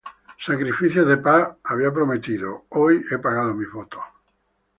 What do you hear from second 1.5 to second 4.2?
había prometido, Hoy he pagado mis votos;